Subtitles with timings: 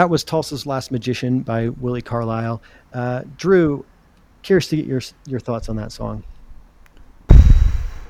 [0.00, 2.62] That was Tulsa's Last Magician by Willi Carlisle.
[2.94, 3.84] Uh, Drew,
[4.42, 6.24] curious to get your your thoughts on that song.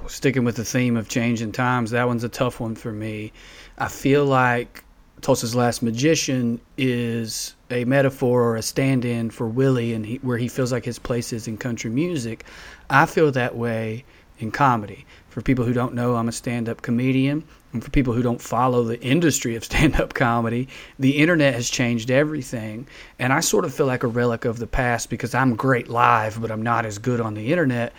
[0.06, 3.32] Sticking with the theme of changing times, that one's a tough one for me.
[3.76, 4.84] I feel like
[5.20, 10.46] Tulsa's Last Magician is a metaphor or a stand-in for Willi, and he, where he
[10.46, 12.44] feels like his place is in country music.
[12.88, 14.04] I feel that way
[14.42, 15.06] in comedy.
[15.28, 18.82] For people who don't know, I'm a stand-up comedian, and for people who don't follow
[18.82, 22.86] the industry of stand-up comedy, the internet has changed everything,
[23.18, 26.40] and I sort of feel like a relic of the past because I'm great live,
[26.40, 27.92] but I'm not as good on the internet,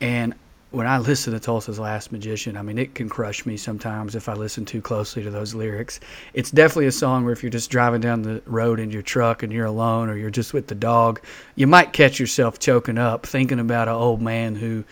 [0.00, 0.34] and
[0.70, 4.28] when I listen to Tulsa's Last Magician, I mean, it can crush me sometimes if
[4.28, 5.98] I listen too closely to those lyrics.
[6.34, 9.42] It's definitely a song where if you're just driving down the road in your truck
[9.42, 11.22] and you're alone or you're just with the dog,
[11.54, 14.84] you might catch yourself choking up thinking about an old man who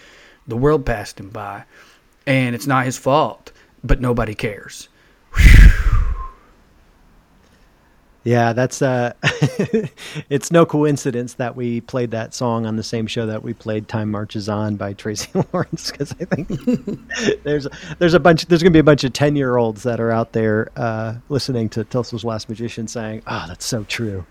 [0.46, 1.64] the world passed him by.
[2.26, 3.52] And it's not his fault,
[3.84, 4.88] but nobody cares.
[8.26, 9.12] Yeah, that's uh
[10.28, 13.86] it's no coincidence that we played that song on the same show that we played
[13.86, 16.48] Time Marches On by Tracy Lawrence cuz I think
[17.44, 17.68] there's
[18.00, 21.14] there's a bunch there's to be a bunch of 10-year-olds that are out there uh
[21.28, 24.26] listening to Tulsa's Last Magician saying, "Oh, that's so true."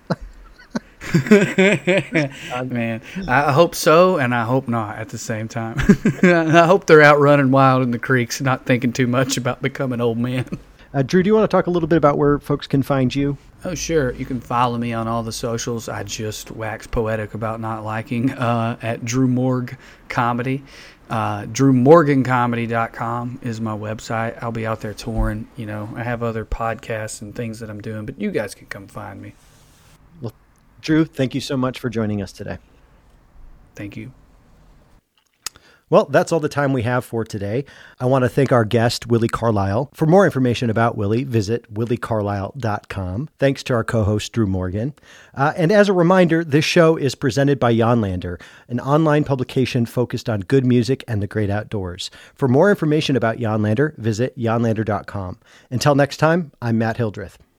[2.65, 5.77] Man, I hope so, and I hope not at the same time.
[6.23, 10.01] I hope they're out running wild in the creeks, not thinking too much about becoming
[10.01, 10.45] old men.
[10.93, 13.13] Uh, Drew, do you want to talk a little bit about where folks can find
[13.13, 13.37] you?
[13.65, 14.13] Oh, sure.
[14.13, 15.89] You can follow me on all the socials.
[15.89, 20.63] I just wax poetic about not liking uh, at Drew Morg Comedy.
[21.09, 24.41] Uh, DrewMorganComedy.com is my website.
[24.41, 25.47] I'll be out there touring.
[25.55, 28.67] You know, I have other podcasts and things that I'm doing, but you guys can
[28.67, 29.33] come find me.
[30.81, 32.57] Drew, thank you so much for joining us today.
[33.75, 34.11] Thank you.
[35.87, 37.63] Well, that's all the time we have for today.
[37.99, 39.91] I want to thank our guest, Willi Carlisle.
[39.93, 43.29] For more information about Willi, visit willicarlisle.com.
[43.37, 44.95] Thanks to our co host, Drew Morgan.
[45.35, 50.27] Uh, and as a reminder, this show is presented by Jonlander, an online publication focused
[50.27, 52.09] on good music and the great outdoors.
[52.33, 55.37] For more information about Jonlander, visit jonlander.com.
[55.69, 57.44] Until next time, I'm Matt Hildreth.